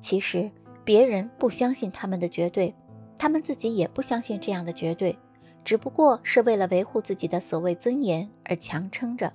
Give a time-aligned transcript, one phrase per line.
[0.00, 0.50] 其实
[0.84, 2.74] 别人不相信他们的绝对，
[3.18, 5.18] 他们自己也不相信这样的绝对，
[5.64, 9.32] 只不过是为了维护自己的所谓尊严而强撑着。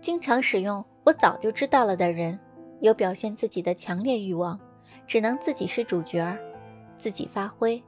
[0.00, 2.38] 经常使用“我早就知道了”的人，
[2.80, 4.60] 有表现自己的强烈欲望，
[5.06, 6.36] 只能自己是主角，
[6.96, 7.82] 自己发挥，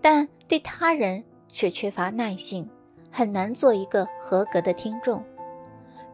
[0.00, 2.68] 但对他人却缺乏耐性，
[3.10, 5.22] 很难做一个合格的听众。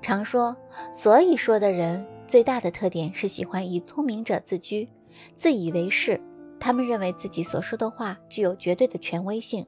[0.01, 0.57] 常说
[0.93, 4.87] “所以说”的人，最大的特点是喜欢以聪明者自居，
[5.35, 6.21] 自以为是。
[6.61, 9.65] 他们认为自己所说的话具有绝对的权威性，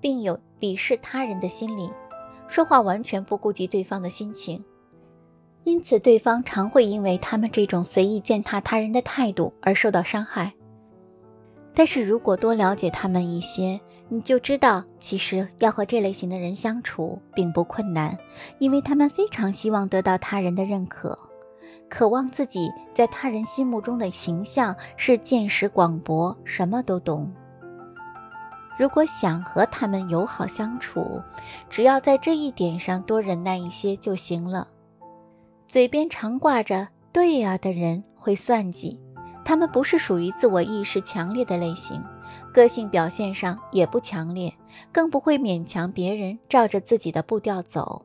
[0.00, 1.90] 并有鄙视他人的心理，
[2.46, 4.62] 说话完全不顾及对方的心情。
[5.64, 10.52] 因此，对方常会因为他们这种随意践踏他人的态度而受到伤害。
[11.74, 18.16] 但是如果多了解他们一些，你就知道，其实要和这类型的人相处并不困难，
[18.58, 21.16] 因为他们非常希望得到他人的认可，
[21.88, 27.32] 渴望自己在他人心目中的形象是见识广博、什么都懂。
[28.78, 31.20] 如果想和他们友好相处，
[31.68, 34.68] 只要在这一点上多忍耐一些就行了。
[35.66, 39.00] 嘴边常挂着“对呀”的人会算计，
[39.44, 42.00] 他们不是属于自我意识强烈的类型，
[42.54, 44.54] 个性表现上也不强烈，
[44.92, 48.02] 更不会勉强别人照着自己的步调走。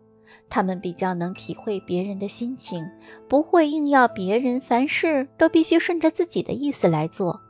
[0.50, 2.86] 他们比较能体会别人的心情，
[3.28, 7.42] 不会硬要别人凡事都必须顺着自己的意思来做。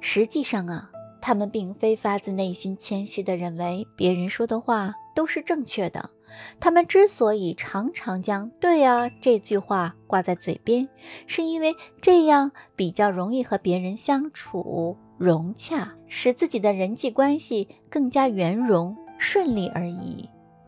[0.00, 6.10] 实际上啊，他们并非发自内心谦虚地认为别人说的话都是正确的。
[6.58, 10.88] 他们之所以常常将“对啊”这句话挂在嘴边，
[11.26, 20.26] 是因为这样比较容易和别人相处融洽，使自己的人际关系更加圆融顺利而已。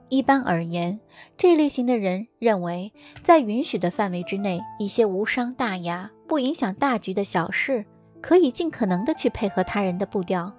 [0.09, 1.01] 一般而言，
[1.37, 7.85] 这类型的人认为，在允许的范围之内，一些无伤大雅、不影响大局的小事，
[8.21, 10.53] 可以尽可能的去配合他人的步调，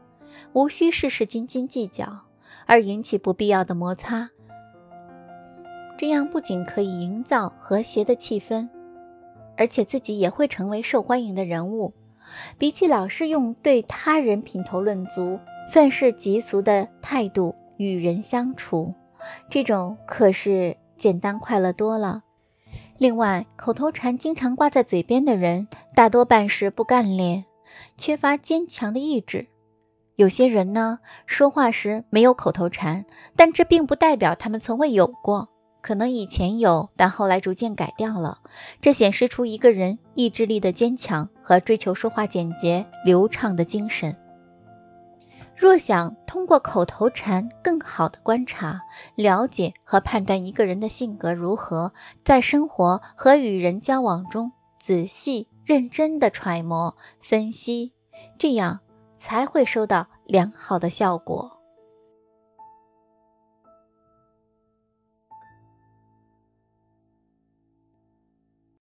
[0.54, 2.26] 无需事事斤斤计较，
[2.66, 4.30] 而引起不必要的摩擦。
[5.98, 8.68] 这样不仅可以营造和谐的气氛，
[9.56, 11.94] 而且自己也会成为受欢迎的人物。
[12.58, 18.92] 比起老是用对他人品头论足、愤世嫉俗的态度与人相处，
[19.50, 22.24] 这种可是简单快乐多了。
[22.97, 27.46] 另外，口头禅经常挂在嘴边的人，大多办事不干练，
[27.97, 29.47] 缺乏坚强的意志。
[30.16, 33.06] 有些人呢，说话时没有口头禅，
[33.36, 35.50] 但这并不代表他们从未有过。
[35.81, 38.40] 可能以前有，但后来逐渐改掉了。
[38.81, 44.16] 这显示出一个人意志力的坚强和追求说话简洁流畅的精神。
[45.56, 48.82] 若想通过口头禅更好的观察、
[49.16, 51.94] 了解和判断一个人的性格如何，
[52.24, 57.94] 在生活和与人交往中仔细认真的揣摩分析，
[58.38, 58.82] 这样
[59.18, 61.55] 才会收到良好的效果。